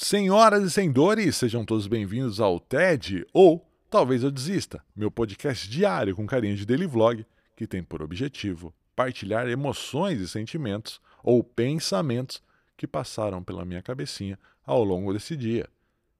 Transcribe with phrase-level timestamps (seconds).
[0.00, 6.14] Senhoras e senhores, sejam todos bem-vindos ao TED ou Talvez Eu Desista, meu podcast diário
[6.14, 12.40] com carinho de daily vlog que tem por objetivo partilhar emoções e sentimentos ou pensamentos
[12.76, 15.68] que passaram pela minha cabecinha ao longo desse dia.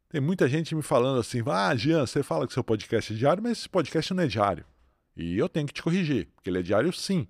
[0.09, 3.45] Tem muita gente me falando assim: ah, Jean, você fala que seu podcast é diário,
[3.45, 4.65] mas esse podcast não é diário.
[5.17, 7.29] E eu tenho que te corrigir, porque ele é diário sim.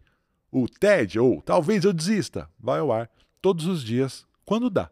[0.51, 3.11] O TED, ou Talvez Eu Desista, vai ao ar
[3.43, 4.91] todos os dias, quando dá.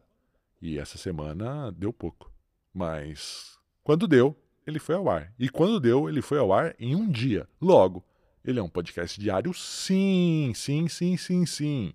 [0.67, 2.29] E essa semana deu pouco.
[2.75, 4.37] Mas quando deu,
[4.67, 5.33] ele foi ao ar.
[5.39, 7.49] E quando deu, ele foi ao ar em um dia.
[7.63, 8.05] Logo,
[8.45, 9.55] ele é um podcast diário?
[9.55, 11.95] Sim, sim, sim, sim, sim.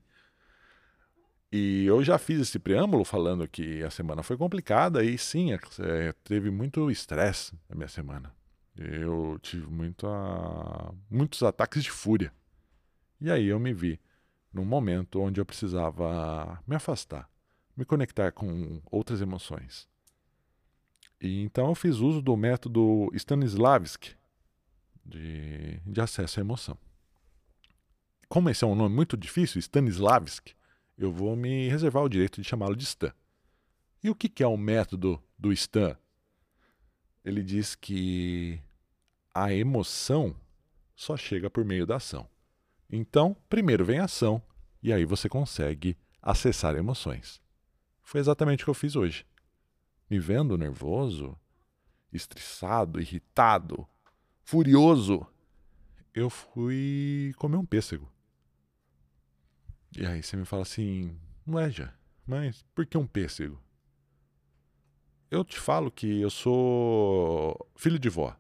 [1.52, 6.14] E eu já fiz esse preâmbulo falando que a semana foi complicada e sim, é,
[6.24, 8.34] teve muito estresse na minha semana.
[8.78, 9.68] Eu tive
[11.10, 12.32] muitos ataques de fúria.
[13.20, 14.00] E aí eu me vi
[14.54, 17.30] num momento onde eu precisava me afastar,
[17.76, 19.88] me conectar com outras emoções.
[21.20, 24.16] E então eu fiz uso do método Stanislavski
[25.06, 26.78] de, de acesso à emoção.
[28.28, 30.56] Como esse é um nome muito difícil, Stanislavski,
[30.98, 33.14] eu vou me reservar o direito de chamá-lo de Stan.
[34.04, 35.98] E o que é o método do Stan?
[37.24, 38.60] Ele diz que
[39.34, 40.36] a emoção
[40.96, 42.28] só chega por meio da ação.
[42.90, 44.42] Então, primeiro vem a ação
[44.82, 47.41] e aí você consegue acessar emoções.
[48.04, 49.26] Foi exatamente o que eu fiz hoje.
[50.10, 51.38] Me vendo nervoso,
[52.12, 53.88] estressado, irritado,
[54.44, 55.26] furioso,
[56.14, 58.12] eu fui comer um pêssego.
[59.98, 61.18] E aí você me fala assim,
[61.70, 61.94] já,
[62.26, 63.62] mas por que um pêssego?
[65.30, 68.36] Eu te falo que eu sou filho de vó.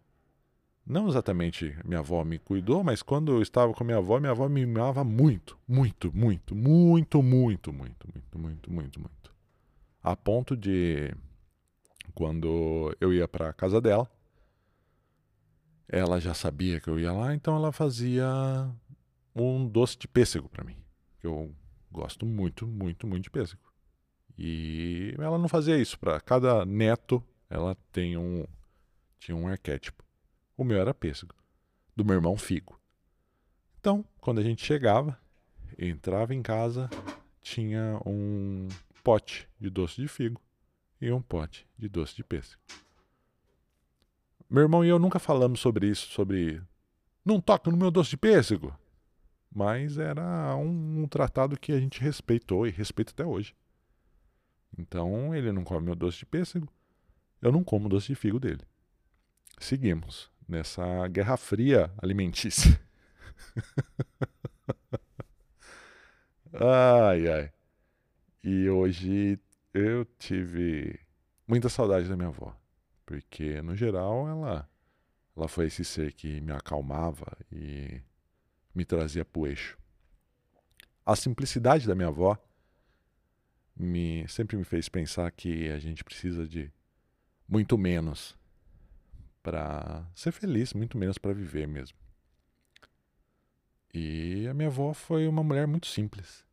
[0.85, 4.49] Não exatamente minha avó me cuidou, mas quando eu estava com minha avó, minha avó
[4.49, 9.30] me mimava muito, muito, muito, muito, muito, muito, muito, muito, muito, muito.
[10.03, 11.13] A ponto de
[12.13, 14.09] quando eu ia para a casa dela,
[15.87, 18.27] ela já sabia que eu ia lá, então ela fazia
[19.35, 20.77] um doce de pêssego para mim.
[21.21, 21.53] Eu
[21.91, 23.61] gosto muito, muito, muito de pêssego.
[24.37, 28.45] E ela não fazia isso para cada neto, ela tem um
[29.19, 30.03] tinha um arquétipo.
[30.57, 31.35] O meu era pêssego,
[31.95, 32.79] do meu irmão figo.
[33.79, 35.19] Então, quando a gente chegava,
[35.77, 36.89] entrava em casa,
[37.41, 38.67] tinha um
[39.03, 40.41] pote de doce de figo
[40.99, 42.61] e um pote de doce de pêssego.
[44.49, 46.61] Meu irmão e eu nunca falamos sobre isso, sobre
[47.25, 48.77] não toca no meu doce de pêssego.
[49.53, 53.53] Mas era um, um tratado que a gente respeitou e respeita até hoje.
[54.77, 56.67] Então ele não come meu doce de pêssego,
[57.41, 58.61] eu não como o doce de figo dele.
[59.59, 62.79] Seguimos nessa guerra fria alimentícia.
[66.53, 67.51] ai, ai.
[68.43, 69.39] E hoje
[69.73, 70.99] eu tive
[71.47, 72.55] muita saudade da minha avó,
[73.05, 74.69] porque no geral ela
[75.35, 78.01] ela foi esse ser que me acalmava e
[78.75, 79.77] me trazia pro eixo.
[81.05, 82.37] A simplicidade da minha avó
[83.75, 86.71] me sempre me fez pensar que a gente precisa de
[87.47, 88.37] muito menos
[89.41, 91.97] para ser feliz, muito menos para viver mesmo.
[93.93, 96.45] E a minha avó foi uma mulher muito simples,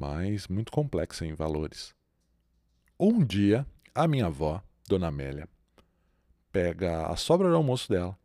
[0.00, 1.94] mas muito complexa em valores.
[2.98, 5.46] Um dia, a minha avó, Dona Amélia,
[6.50, 8.18] pega a sobra do almoço dela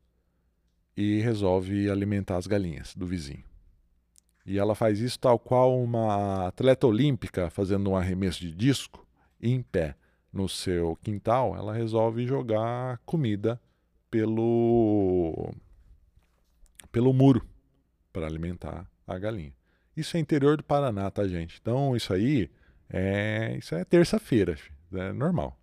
[0.96, 3.44] e resolve alimentar as galinhas do vizinho.
[4.46, 9.06] E ela faz isso tal qual uma atleta olímpica fazendo um arremesso de disco
[9.42, 9.98] em pé
[10.32, 13.60] no seu quintal, ela resolve jogar comida
[14.10, 15.54] pelo
[16.90, 17.46] pelo muro
[18.14, 19.54] para alimentar a galinha.
[19.96, 21.58] Isso é interior do Paraná, tá, gente?
[21.62, 22.50] Então isso aí
[22.90, 24.58] é isso é terça-feira,
[24.94, 25.58] é normal.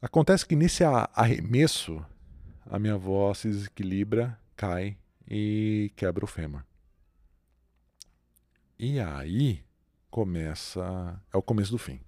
[0.00, 2.04] Acontece que nesse arremesso
[2.66, 4.96] a minha avó se desequilibra, cai
[5.28, 6.64] e quebra o fêmur.
[8.78, 9.62] E aí
[10.10, 12.00] começa é o começo do fim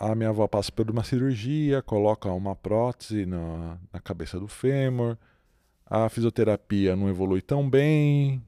[0.00, 5.18] a minha avó passa por uma cirurgia, coloca uma prótese na, na cabeça do fêmur,
[5.90, 8.40] a fisioterapia não evolui tão bem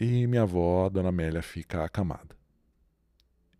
[0.00, 2.34] e minha avó, Dona Amélia, fica acamada.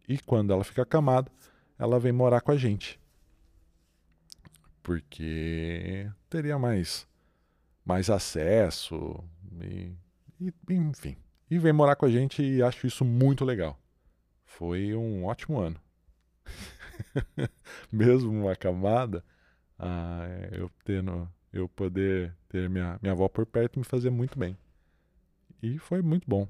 [0.08, 1.30] E quando ela fica acamada,
[1.78, 2.98] ela vem morar com a gente.
[4.82, 7.06] Porque teria mais,
[7.84, 9.22] mais acesso,
[9.60, 9.92] e,
[10.40, 11.16] e, enfim.
[11.50, 13.78] E vem morar com a gente e acho isso muito legal.
[14.46, 15.80] Foi um ótimo ano.
[17.92, 19.22] mesmo uma camada,
[19.78, 24.56] ah, eu tendo, eu poder ter minha, minha avó por perto me fazer muito bem.
[25.60, 26.46] E foi muito bom.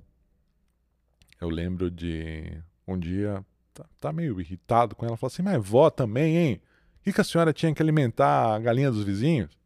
[1.40, 3.42] Eu lembro de um dia
[3.72, 5.16] tá, tá meio irritado com ela.
[5.16, 6.60] Fala assim: Mas vó também, hein?
[6.98, 9.56] O que, que a senhora tinha que alimentar a galinha dos vizinhos?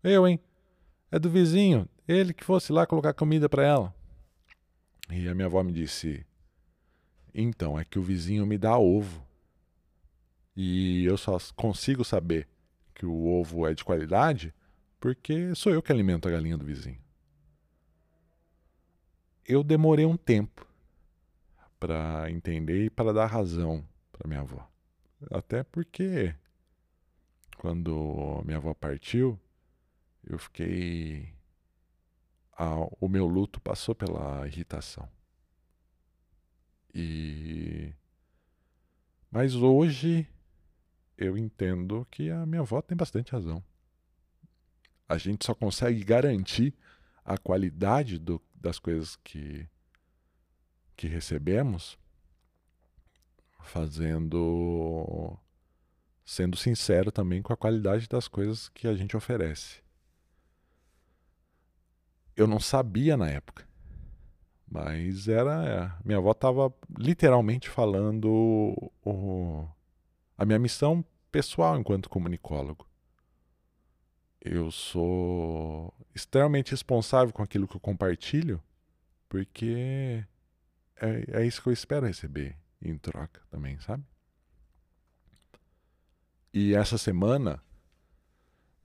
[0.00, 0.38] Eu, hein?
[1.10, 1.88] É do vizinho.
[2.06, 3.92] Ele que fosse lá colocar comida para ela.
[5.10, 6.24] E a minha avó me disse:
[7.34, 9.26] Então, é que o vizinho me dá ovo.
[10.54, 12.46] E eu só consigo saber
[12.94, 14.54] que o ovo é de qualidade
[15.00, 17.00] porque sou eu que alimento a galinha do vizinho.
[19.46, 20.66] Eu demorei um tempo
[21.80, 24.70] para entender e para dar razão para minha avó.
[25.30, 26.34] Até porque
[27.56, 29.38] quando minha avó partiu,
[30.24, 31.32] eu fiquei.
[32.52, 35.08] Ah, o meu luto passou pela irritação.
[36.94, 37.92] E.
[39.30, 40.28] Mas hoje
[41.16, 43.62] eu entendo que a minha avó tem bastante razão.
[45.10, 46.72] A gente só consegue garantir
[47.24, 49.68] a qualidade do, das coisas que,
[50.96, 51.98] que recebemos
[53.64, 55.36] fazendo
[56.24, 59.82] sendo sincero também com a qualidade das coisas que a gente oferece.
[62.36, 63.68] Eu não sabia na época,
[64.64, 65.98] mas era.
[66.04, 68.28] Minha avó estava literalmente falando
[69.04, 69.68] o,
[70.38, 72.89] a minha missão pessoal enquanto comunicólogo.
[74.40, 78.62] Eu sou extremamente responsável com aquilo que eu compartilho,
[79.28, 80.24] porque
[80.96, 84.04] é, é isso que eu espero receber em troca também, sabe?
[86.52, 87.62] E essa semana,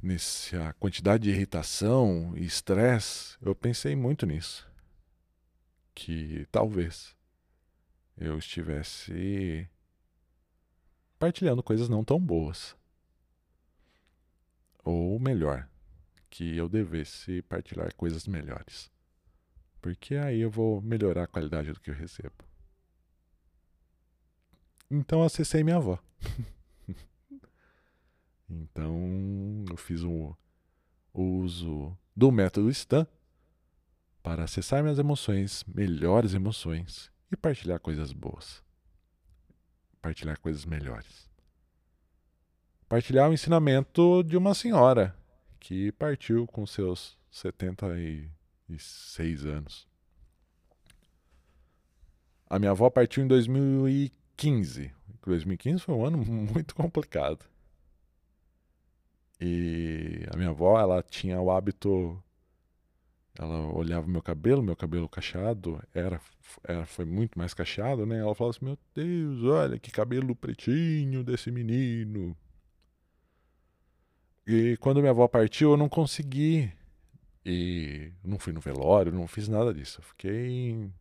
[0.01, 4.69] nessa quantidade de irritação e estresse, eu pensei muito nisso.
[5.95, 7.15] Que talvez
[8.17, 9.67] eu estivesse
[11.17, 12.75] partilhando coisas não tão boas.
[14.85, 15.67] Ou melhor,
[16.29, 18.91] que eu devesse partilhar coisas melhores.
[19.81, 22.35] Porque aí eu vou melhorar a qualidade do que eu recebo.
[24.89, 25.99] Então acessei minha avó.
[28.47, 30.37] Então eu fiz o
[31.11, 33.07] uso do método STAN
[34.21, 38.63] para acessar minhas emoções, melhores emoções e partilhar coisas boas.
[39.99, 41.27] Partilhar coisas melhores.
[42.87, 45.15] Partilhar o ensinamento de uma senhora
[45.59, 49.87] que partiu com seus 76 anos.
[52.47, 54.93] A minha avó partiu em 2015.
[55.25, 57.43] 2015 foi um ano muito complicado.
[59.41, 62.21] E a minha avó, ela tinha o hábito.
[63.38, 66.21] Ela olhava meu cabelo, meu cabelo cacheado, era,
[66.63, 68.19] era, foi muito mais cacheado, né?
[68.19, 72.38] Ela falava assim: Meu Deus, olha que cabelo pretinho desse menino.
[74.47, 76.71] E quando minha avó partiu, eu não consegui.
[77.45, 80.00] E não fui no velório, não fiz nada disso.
[80.00, 80.92] Eu fiquei.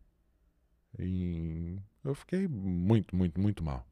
[0.99, 3.85] Em, eu fiquei muito, muito, muito mal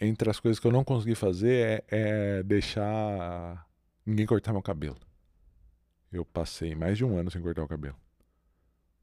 [0.00, 3.66] entre as coisas que eu não consegui fazer é, é deixar
[4.04, 4.98] ninguém cortar meu cabelo.
[6.12, 7.96] Eu passei mais de um ano sem cortar o cabelo.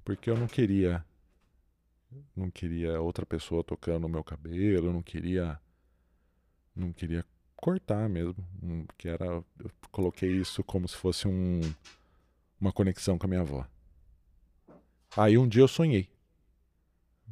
[0.04, 1.06] Porque eu não queria.
[2.36, 5.60] Não queria outra pessoa tocando no meu cabelo, eu não queria.
[6.75, 7.25] Não queria
[7.62, 8.36] cortar mesmo.
[8.98, 9.25] Que era.
[9.25, 11.62] Eu coloquei isso como se fosse um,
[12.60, 13.66] uma conexão com a minha avó.
[15.16, 16.10] Aí um dia eu sonhei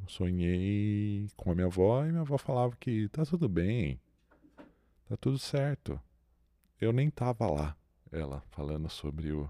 [0.10, 4.00] sonhei com a minha avó e minha avó falava que tá tudo bem,
[5.08, 6.00] tá tudo certo.
[6.80, 7.78] Eu nem tava lá,
[8.12, 9.50] ela falando sobre o,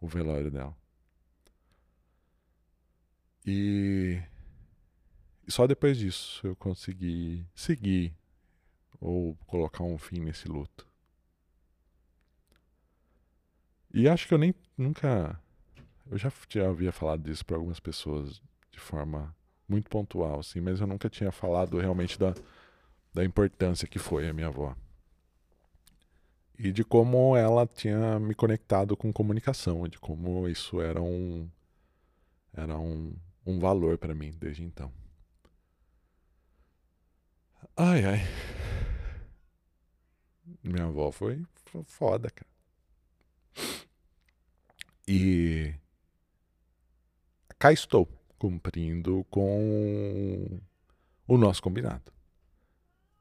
[0.00, 0.76] o velório dela.
[3.46, 4.20] E,
[5.46, 8.14] e só depois disso eu consegui seguir
[9.00, 10.86] ou colocar um fim nesse luto.
[13.92, 15.40] E acho que eu nem nunca.
[16.10, 18.40] Eu já, já havia falado disso para algumas pessoas
[18.70, 19.34] de forma
[19.68, 22.34] muito pontual, assim, mas eu nunca tinha falado realmente da,
[23.12, 24.74] da importância que foi a minha avó.
[26.58, 31.48] E de como ela tinha me conectado com comunicação, de como isso era um,
[32.52, 33.14] era um,
[33.46, 34.90] um valor para mim desde então.
[37.76, 38.57] Ai, ai.
[40.62, 41.44] Minha avó foi
[41.86, 42.50] foda, cara.
[45.06, 45.74] E
[47.58, 48.06] cá estou
[48.38, 50.60] cumprindo com
[51.26, 52.12] o nosso combinado,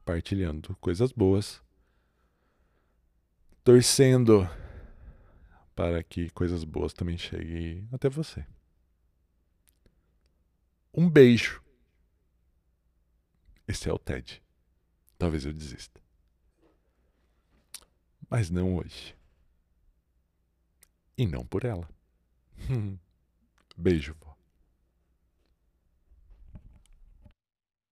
[0.05, 1.61] partilhando coisas boas,
[3.63, 4.47] torcendo
[5.75, 8.45] para que coisas boas também cheguem até você.
[10.93, 11.63] Um beijo.
[13.67, 14.41] Esse é o TED.
[15.17, 16.01] Talvez eu desista.
[18.29, 19.15] Mas não hoje.
[21.17, 21.87] E não por ela.
[23.77, 24.15] Beijo.